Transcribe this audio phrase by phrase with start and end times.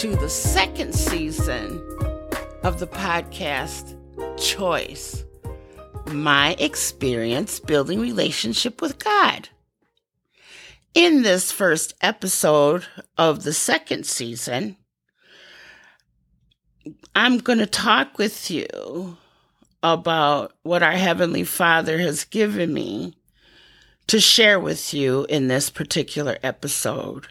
[0.00, 1.78] season
[2.62, 3.94] of the podcast
[4.38, 5.26] Choice
[6.06, 9.50] My Experience Building Relationship with God.
[10.94, 12.86] In this first episode
[13.18, 14.78] of the second season,
[17.14, 19.18] I'm going to talk with you
[19.82, 23.18] about what our Heavenly Father has given me
[24.06, 27.26] to share with you in this particular episode.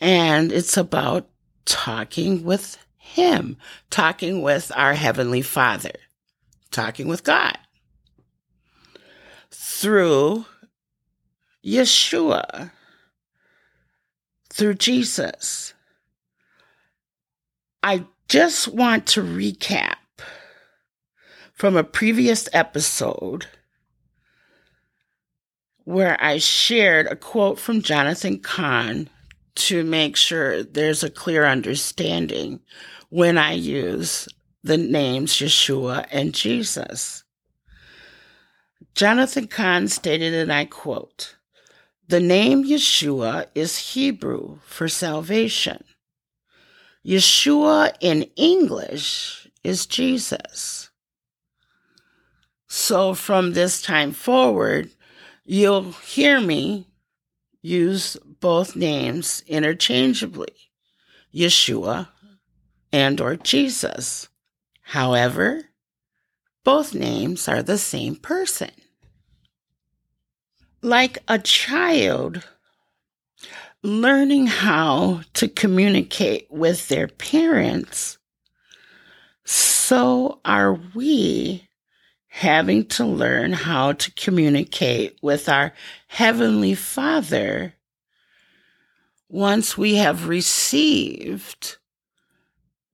[0.00, 1.28] And it's about
[1.64, 3.56] talking with Him,
[3.90, 5.92] talking with our Heavenly Father,
[6.70, 7.58] talking with God
[9.50, 10.44] through
[11.64, 12.70] Yeshua,
[14.50, 15.74] through Jesus.
[17.82, 19.96] I just want to recap
[21.52, 23.46] from a previous episode
[25.84, 29.08] where I shared a quote from Jonathan Cahn
[29.58, 32.60] to make sure there's a clear understanding
[33.10, 34.28] when I use
[34.62, 37.24] the names Yeshua and Jesus.
[38.94, 41.36] Jonathan Cahn stated, and I quote,
[42.08, 45.84] the name Yeshua is Hebrew for salvation.
[47.04, 50.90] Yeshua in English is Jesus.
[52.66, 54.90] So from this time forward,
[55.44, 56.86] you'll hear me
[57.62, 60.54] use both names interchangeably,
[61.34, 62.08] Yeshua
[62.92, 64.28] and or Jesus.
[64.82, 65.64] However,
[66.64, 68.70] both names are the same person.
[70.82, 72.42] Like a child
[73.82, 78.18] learning how to communicate with their parents,
[79.44, 81.68] so are we
[82.26, 85.72] having to learn how to communicate with our
[86.06, 87.74] Heavenly Father
[89.28, 91.76] once we have received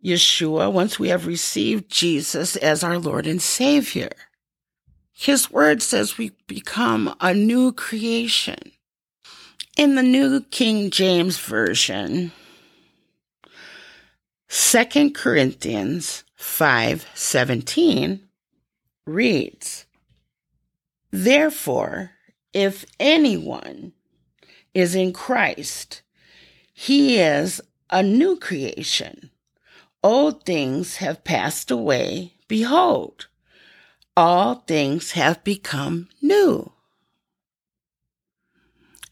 [0.05, 4.11] Yeshua, once we have received Jesus as our Lord and Savior.
[5.13, 8.73] His word says we become a new creation.
[9.77, 12.33] In the New King James Version,
[14.49, 18.21] 2 Corinthians 5:17
[19.07, 19.87] reads,
[21.11, 22.13] Therefore,
[22.53, 23.93] if anyone
[24.75, 26.03] is in Christ,
[26.75, 29.31] he is a new creation.
[30.03, 32.35] Old things have passed away.
[32.49, 33.29] Behold,
[34.17, 36.73] all things have become new.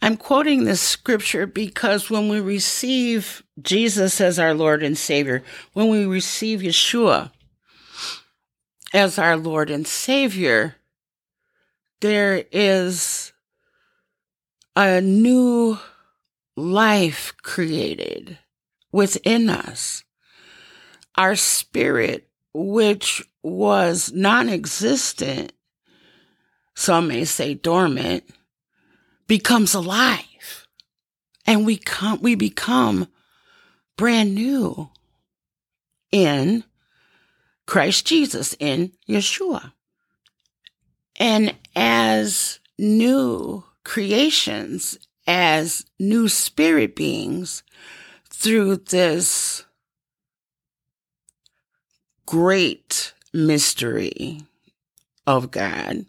[0.03, 5.89] I'm quoting this scripture because when we receive Jesus as our Lord and Savior, when
[5.89, 7.31] we receive Yeshua,
[8.93, 10.75] as our Lord and Savior,
[12.01, 13.33] there is
[14.75, 15.79] a new
[16.57, 18.39] life created
[18.91, 20.05] within us.
[21.17, 25.53] Our spirit, which was non existent,
[26.75, 28.25] some may say dormant,
[29.27, 30.67] becomes alive.
[31.47, 33.09] And we come, we become
[33.97, 34.91] brand new
[36.11, 36.65] in
[37.67, 39.73] Christ Jesus in Yeshua.
[41.17, 47.63] And as new creations, as new spirit beings,
[48.29, 49.65] through this
[52.27, 54.43] great mystery
[55.27, 56.07] of God,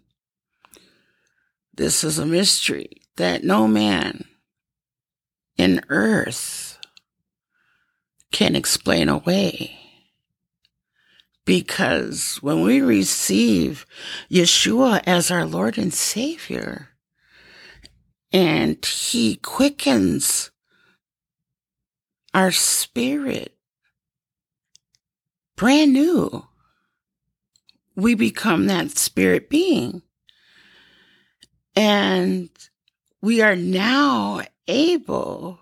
[1.74, 4.26] this is a mystery that no man
[5.58, 6.80] in earth
[8.32, 9.78] can explain away.
[11.46, 13.86] Because when we receive
[14.32, 16.90] Yeshua as our Lord and Savior,
[18.34, 20.52] and He quickens
[22.34, 23.56] our spirit.
[25.56, 26.48] Brand new,
[27.96, 30.02] we become that spirit being.
[31.76, 32.50] And
[33.22, 35.60] we are now able,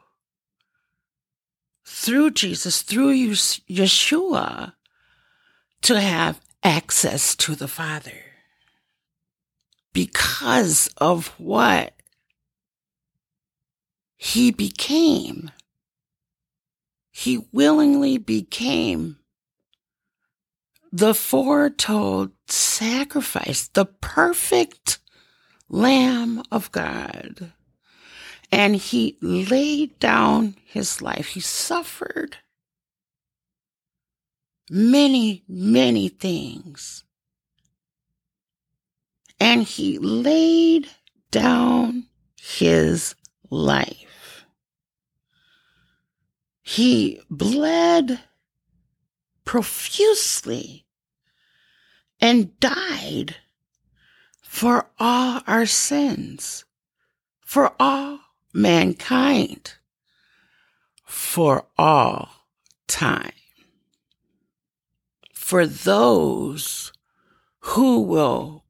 [1.86, 4.74] through Jesus, through Yeshua,
[5.82, 8.24] to have access to the Father.
[9.94, 12.01] Because of what
[14.24, 15.50] he became.
[17.10, 19.18] He willingly became
[20.92, 25.00] the foretold sacrifice, the perfect
[25.70, 27.52] Lamb of God.
[28.52, 31.30] And he laid down his life.
[31.30, 32.38] He suffered
[34.70, 37.04] many, many things.
[39.40, 40.90] And he laid
[41.32, 42.06] down
[42.40, 43.16] his
[43.50, 44.11] life.
[46.72, 48.18] He bled
[49.44, 50.86] profusely
[52.22, 53.36] and died
[54.42, 56.64] for all our sins,
[57.42, 58.22] for all
[58.54, 59.74] mankind,
[61.04, 62.30] for all
[62.88, 63.34] time.
[65.34, 66.94] For those
[67.60, 68.64] who will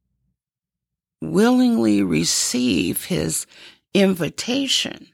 [1.21, 3.45] willingly receive his
[3.93, 5.09] invitation,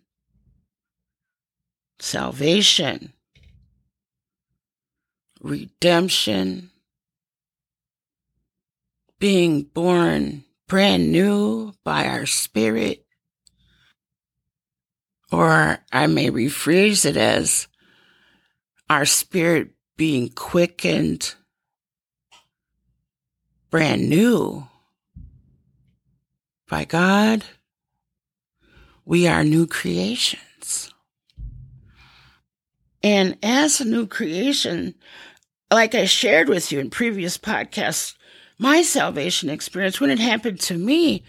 [2.00, 3.14] salvation,
[5.42, 6.72] redemption,
[9.20, 13.06] being born brand new by our spirit,
[15.32, 17.68] or I may rephrase it as
[18.90, 21.36] our spirit being quickened,
[23.70, 24.68] brand new
[26.70, 27.44] by God.
[29.06, 30.94] We are new creations.
[33.08, 34.94] And as a new creation,
[35.72, 38.16] like I shared with you in previous podcasts,
[38.60, 41.24] my salvation experience, when it happened to me,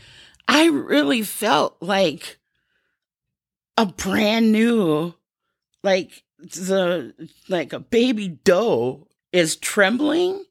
[0.49, 2.39] I really felt like
[3.77, 5.15] a brand new,
[5.85, 7.15] like the,
[7.49, 10.45] like a baby doe is trembling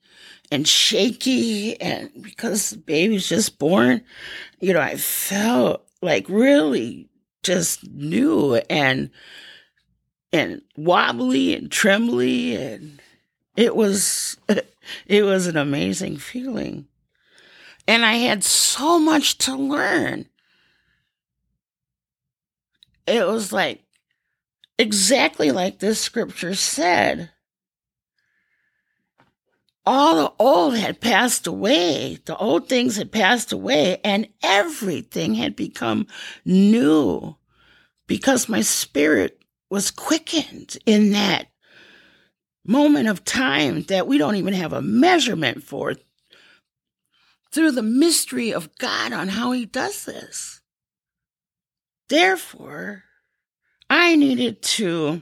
[0.49, 1.75] and shaky.
[1.81, 4.01] And because the baby's just born,
[4.61, 7.09] you know, I felt like really
[7.43, 9.09] just new and,
[10.31, 13.01] and wobbly and trembly and
[13.55, 14.37] it was
[15.07, 16.87] it was an amazing feeling.
[17.87, 20.27] And I had so much to learn.
[23.05, 23.83] It was like
[24.77, 27.31] exactly like this scripture said.
[29.85, 32.19] All the old had passed away.
[32.25, 36.07] The old things had passed away and everything had become
[36.43, 37.37] new
[38.05, 39.36] because my spirit
[39.69, 41.47] was quickened in that
[42.65, 45.95] moment of time that we don't even have a measurement for
[47.51, 50.61] through the mystery of God on how he does this.
[52.09, 53.03] Therefore,
[53.89, 55.21] I needed to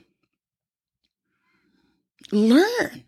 [2.31, 3.03] learn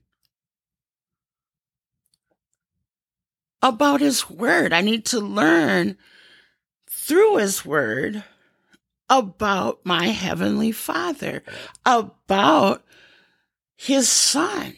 [3.61, 4.71] about his word.
[4.71, 5.97] I need to learn
[6.89, 8.23] through his word
[9.09, 11.43] about my heavenly father,
[11.85, 12.83] about
[13.75, 14.75] his son.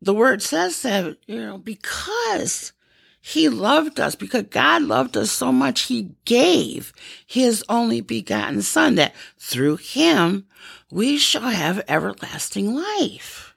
[0.00, 2.72] The word says that, you know, because
[3.20, 6.92] he loved us, because God loved us so much, he gave
[7.26, 10.46] his only begotten son that through him
[10.90, 13.56] we shall have everlasting life.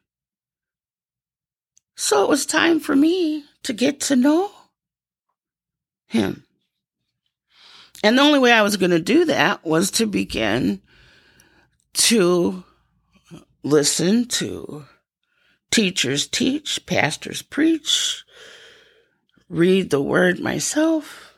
[1.95, 4.52] So it was time for me to get to know
[6.07, 6.45] him.
[8.03, 10.81] And the only way I was going to do that was to begin
[11.94, 12.63] to
[13.63, 14.85] listen to
[15.71, 18.23] teachers teach, pastors preach,
[19.49, 21.33] read the word myself,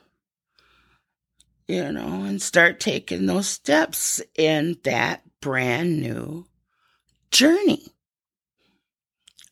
[1.68, 6.46] you know, and start taking those steps in that brand new
[7.32, 7.88] journey.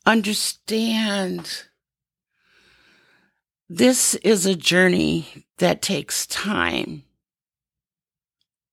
[0.06, 1.64] Understand
[3.68, 7.04] this is a journey that takes time.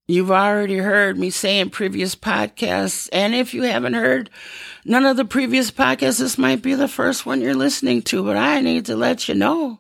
[0.08, 3.10] You've already heard me say in previous podcasts.
[3.12, 4.30] And if you haven't heard
[4.86, 8.38] none of the previous podcasts, this might be the first one you're listening to, but
[8.38, 9.80] I need to let you know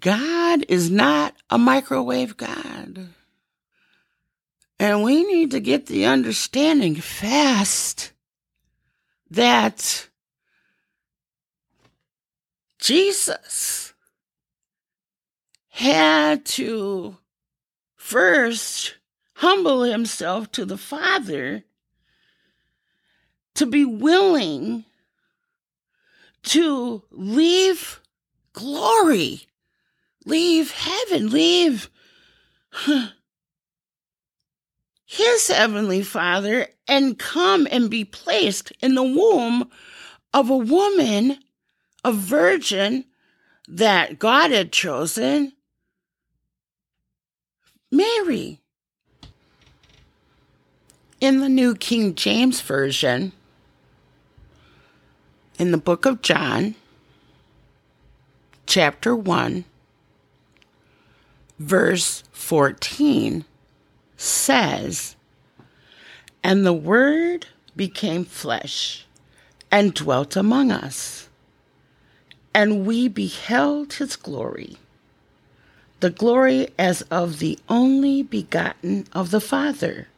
[0.00, 3.08] God is not a microwave God.
[4.80, 8.12] And we need to get the understanding fast
[9.30, 10.08] that
[12.80, 13.91] Jesus
[15.82, 17.16] had to
[17.96, 18.94] first
[19.34, 21.64] humble himself to the Father
[23.56, 24.84] to be willing
[26.44, 28.00] to leave
[28.52, 29.48] glory,
[30.24, 31.90] leave heaven, leave
[35.04, 39.68] his heavenly Father and come and be placed in the womb
[40.32, 41.38] of a woman,
[42.04, 43.04] a virgin
[43.66, 45.52] that God had chosen
[47.92, 48.58] Mary.
[51.20, 53.32] In the New King James Version,
[55.58, 56.74] in the book of John,
[58.64, 59.66] chapter 1,
[61.58, 63.44] verse 14,
[64.16, 65.14] says,
[66.42, 69.06] And the Word became flesh
[69.70, 71.28] and dwelt among us,
[72.54, 74.78] and we beheld his glory
[76.02, 80.08] the glory as of the only begotten of the Father,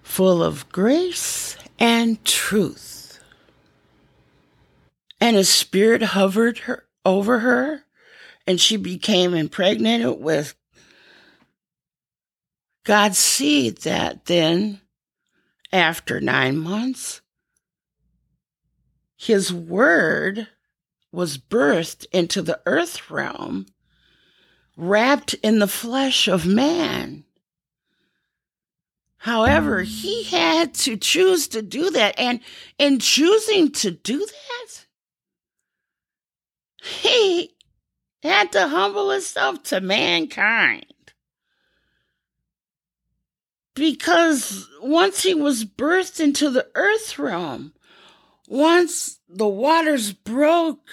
[0.00, 3.18] full of grace and truth.
[5.20, 7.82] And a spirit hovered her over her,
[8.46, 10.54] and she became impregnated with
[12.84, 14.80] God's seed that then,
[15.72, 17.22] after nine months,
[19.16, 20.46] his word
[21.10, 23.66] was birthed into the earth realm,
[24.80, 27.24] wrapped in the flesh of man.
[29.18, 32.18] However, he had to choose to do that.
[32.18, 32.40] And
[32.78, 34.86] in choosing to do that,
[36.82, 37.54] he
[38.22, 40.86] had to humble himself to mankind.
[43.74, 47.74] Because once he was birthed into the earth realm,
[48.48, 50.88] once the waters broke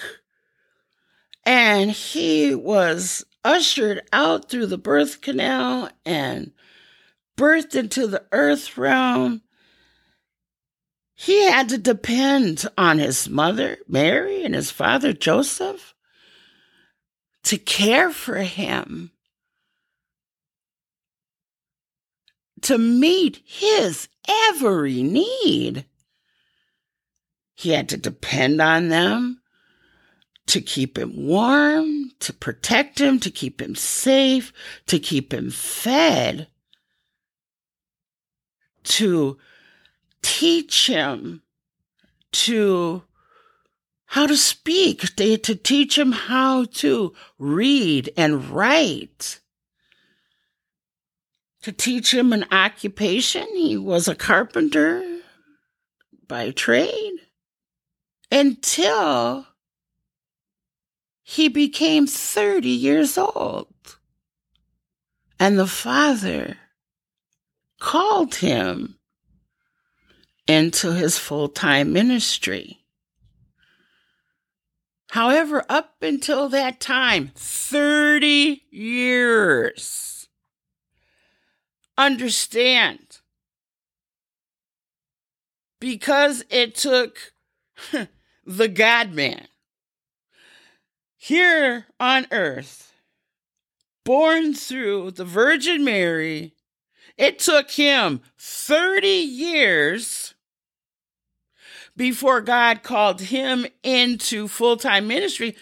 [1.45, 6.51] and he was ushered out through the birth canal and
[7.37, 9.41] birthed into the earth realm,
[11.15, 15.95] he had to depend on his mother, Mary, and his father, Joseph,
[17.43, 19.11] to care for him,
[22.61, 24.09] to meet his
[24.49, 25.85] every need.
[27.55, 29.41] He had to depend on them
[30.47, 34.51] to keep him warm, to protect him, to keep him safe,
[34.87, 36.47] to keep him fed,
[38.83, 39.37] to
[40.21, 41.41] teach him
[42.31, 43.03] to
[44.05, 49.41] how to speak, to, teach him how to read and write,
[51.61, 53.45] to teach him an occupation.
[53.53, 55.03] He was a carpenter
[56.25, 57.15] by trade
[58.31, 59.45] until
[61.29, 63.67] he became 30 years old.
[65.37, 66.55] And the father
[67.81, 68.97] called him
[70.47, 72.79] into his full time ministry.
[75.09, 80.29] However, up until that time, 30 years,
[81.97, 83.19] understand,
[85.81, 87.33] because it took
[88.45, 89.47] the God man
[91.27, 92.93] here on earth,
[94.05, 96.53] born through the Virgin Mary,
[97.17, 100.35] it took him 30 years
[101.97, 105.57] before God called him into full time ministry.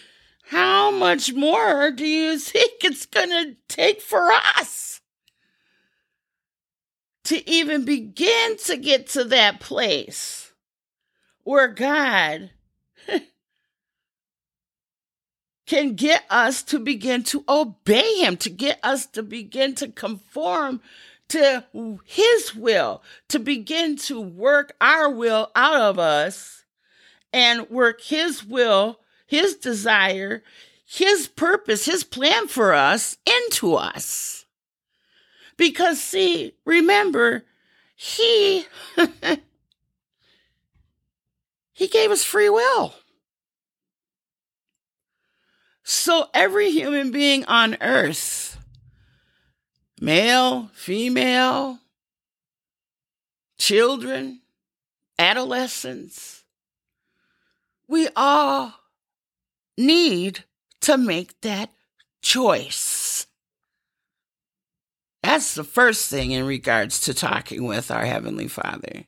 [0.49, 5.01] How much more do you think it's going to take for us
[7.23, 10.53] to even begin to get to that place
[11.43, 12.51] where God
[15.65, 20.81] can get us to begin to obey him, to get us to begin to conform
[21.29, 21.63] to
[22.05, 26.63] his will, to begin to work our will out of us
[27.33, 30.43] and work his will, his desire,
[30.85, 34.45] his purpose, his plan for us into us.
[35.57, 37.43] Because see, remember,
[37.95, 38.65] he
[41.73, 42.93] he gave us free will.
[45.87, 48.57] So every human being on earth,
[50.01, 51.77] male, female,
[53.59, 54.41] children,
[55.19, 56.43] adolescents,
[57.87, 58.73] we all
[59.77, 60.43] need
[60.81, 61.69] to make that
[62.19, 63.27] choice.
[65.21, 69.05] That's the first thing in regards to talking with our Heavenly Father,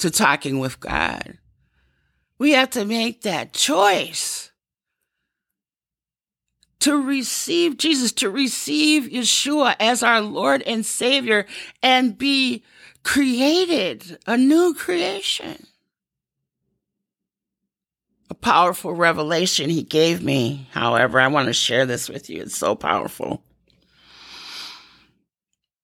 [0.00, 1.38] to talking with God.
[2.38, 4.50] We have to make that choice
[6.84, 11.46] to receive Jesus, to receive Yeshua as our Lord and Savior
[11.82, 12.62] and be
[13.02, 15.66] created, a new creation.
[18.28, 20.68] A powerful revelation he gave me.
[20.72, 22.42] However, I want to share this with you.
[22.42, 23.42] It's so powerful.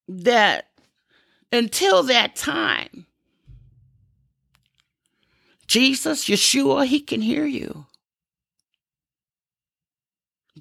[0.06, 0.68] That
[1.50, 3.06] until that time,
[5.66, 7.86] Jesus, Yeshua, he can hear you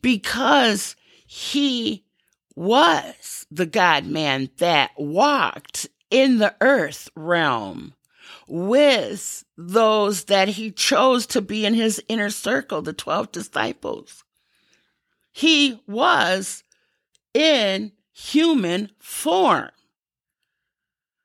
[0.02, 2.06] because he
[2.56, 7.94] was the God man that walked in the earth realm
[8.48, 14.24] with those that he chose to be in his inner circle, the 12 disciples.
[15.32, 16.64] He was
[17.34, 19.70] in human form.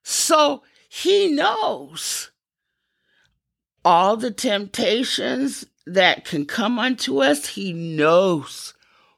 [0.03, 2.31] So he knows
[3.85, 8.75] all the temptations that can come unto us, he knows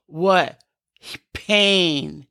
[0.07, 0.61] what
[1.33, 2.27] pain.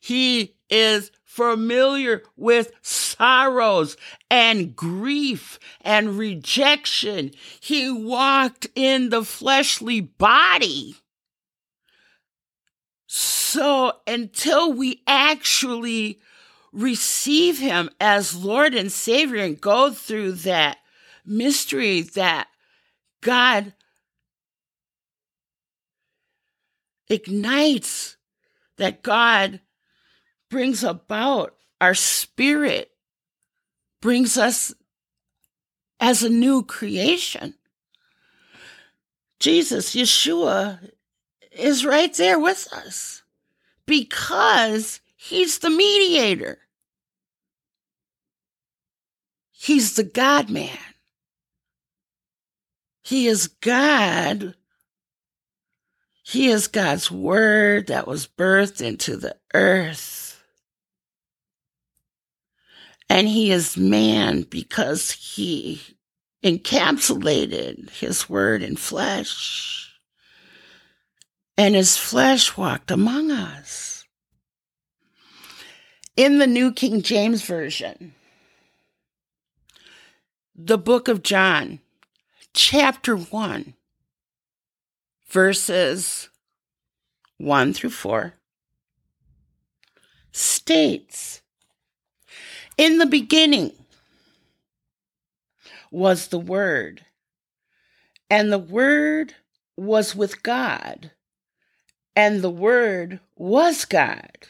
[0.00, 3.96] He is familiar with sorrows
[4.30, 7.30] and grief and rejection.
[7.60, 10.96] He walked in the fleshly body.
[13.06, 16.20] So until we actually
[16.72, 20.78] receive him as Lord and Savior and go through that
[21.24, 22.48] mystery that
[23.20, 23.72] God
[27.08, 28.16] ignites,
[28.76, 29.60] that God
[30.50, 32.90] brings about our spirit,
[34.00, 34.72] brings us
[36.00, 37.54] as a new creation.
[39.40, 40.90] Jesus, Yeshua,
[41.52, 43.22] is right there with us
[43.86, 46.58] because he's the mediator.
[49.50, 50.78] He's the God man.
[53.02, 54.54] He is God.
[56.28, 60.44] He is God's word that was birthed into the earth.
[63.08, 65.80] And he is man because he
[66.44, 69.98] encapsulated his word in flesh.
[71.56, 74.04] And his flesh walked among us.
[76.14, 78.14] In the New King James Version,
[80.54, 81.80] the book of John,
[82.52, 83.72] chapter 1,
[85.28, 86.30] verses
[87.36, 88.34] 1 through 4,
[90.32, 91.42] states
[92.76, 93.72] In the beginning
[95.90, 97.04] was the Word,
[98.30, 99.34] and the Word
[99.76, 101.12] was with God,
[102.14, 104.48] and the Word was God.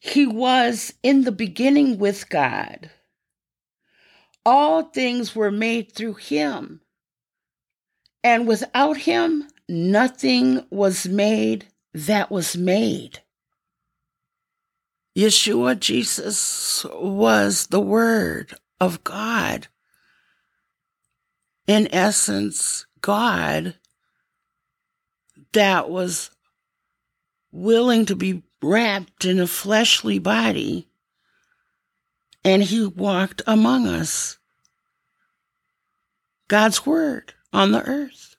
[0.00, 2.90] He was in the beginning with God.
[4.44, 6.81] All things were made through him,
[8.24, 13.20] and without him, nothing was made that was made.
[15.16, 19.68] Yeshua Jesus was the Word of God.
[21.66, 23.74] In essence, God
[25.52, 26.30] that was
[27.50, 30.88] willing to be wrapped in a fleshly body,
[32.44, 34.38] and he walked among us.
[36.48, 38.36] God's Word on the earth.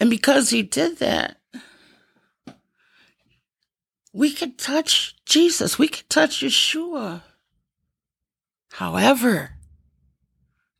[0.00, 1.38] And because he did that,
[4.12, 5.78] we could touch Jesus.
[5.78, 7.22] We could touch Yeshua.
[8.72, 9.52] However,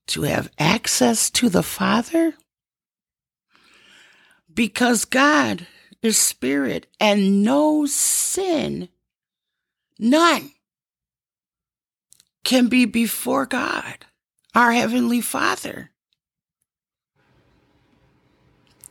[0.08, 2.34] to have access to the Father,
[4.52, 5.66] because God
[6.02, 8.88] is spirit and no sin,
[9.98, 10.50] none,
[12.44, 14.04] can be before God,
[14.54, 15.91] our Heavenly Father.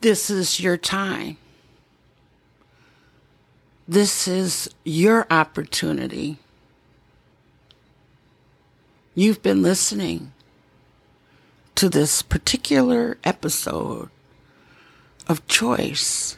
[0.02, 1.36] This is your time.
[3.86, 6.38] This is your opportunity.
[9.14, 10.32] You've been listening
[11.76, 14.10] to this particular episode
[15.28, 16.36] of Choice.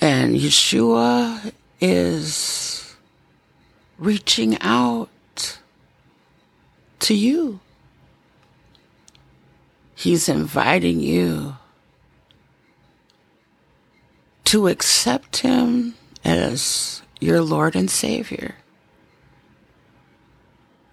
[0.00, 2.94] And Yeshua is
[3.98, 5.58] reaching out
[7.00, 7.58] to you.
[10.00, 11.58] He's inviting you
[14.44, 18.54] to accept Him as your Lord and Savior.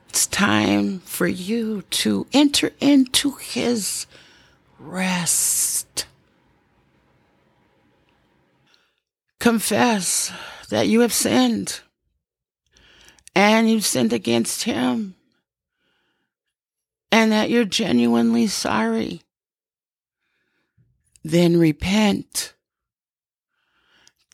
[0.10, 4.08] It's time for you to enter into His
[4.78, 6.06] rest.
[9.39, 10.34] Confess
[10.67, 11.80] that you have sinned
[13.34, 15.15] and you've sinned against Him
[17.17, 19.23] and that you're genuinely sorry,
[21.23, 22.53] then repent.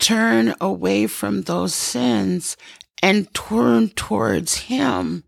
[0.02, 2.58] Turn away from those sins
[3.02, 5.24] and turn towards Him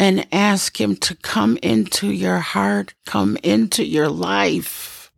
[0.00, 5.12] and ask Him to come into your heart, come into your life.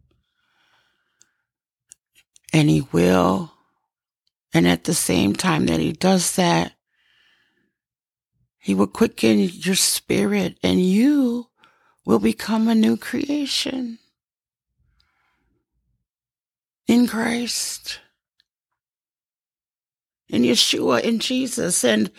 [2.53, 3.55] And He will.
[4.53, 6.75] And at the same time that He does that,
[8.69, 11.47] he will quicken your spirit and you
[12.05, 13.99] will become a new creation.
[16.87, 18.01] In Christ,
[20.29, 21.83] in Yeshua, in Jesus.
[21.83, 22.11] And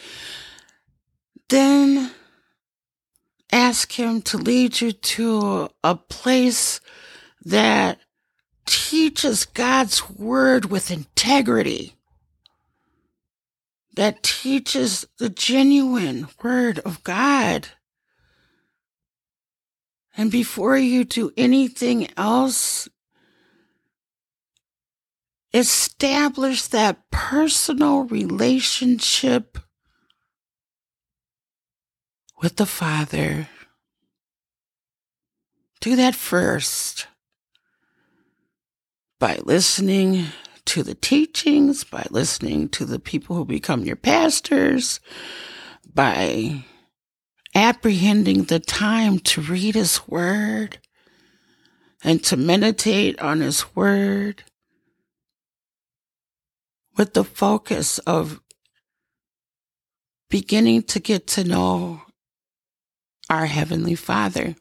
[1.49, 2.09] then
[3.51, 6.81] ask Him to lead you to a place
[7.45, 7.99] that
[8.65, 11.93] teaches God's word with integrity
[13.99, 17.67] that teaches the genuine word of God.
[20.15, 22.87] And before you do anything else,
[25.53, 29.57] establish that personal relationship
[32.41, 33.49] with the Father.
[35.81, 37.07] Do that first
[39.19, 40.27] by listening
[40.69, 44.99] to the teachings, by listening to the people who become your pastors,
[45.91, 46.63] by
[47.55, 50.77] apprehending the time to read His Word
[52.03, 54.43] and to meditate on His Word
[56.95, 58.39] with the focus of
[60.29, 62.03] beginning to get to know
[63.27, 64.55] our Heavenly Father.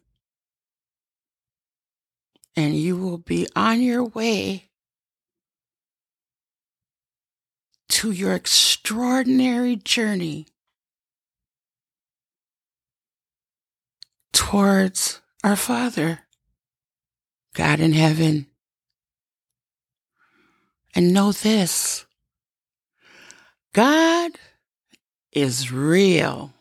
[2.57, 4.68] And you will be on your way
[7.89, 10.47] to your extraordinary journey
[14.33, 16.21] towards our Father,
[17.55, 18.47] God in heaven.
[20.95, 22.07] And know this
[23.73, 24.33] God
[25.33, 26.53] is real.